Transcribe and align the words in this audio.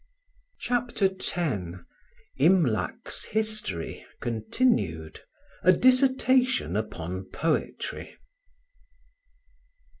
CHAPTER 0.59 1.11
X 1.15 1.33
IMLAC'S 2.39 3.25
HISTORY 3.25 4.03
(continued)—A 4.19 5.73
DISSERTATION 5.73 6.75
UPON 6.75 7.29
POETRY. 7.29 8.15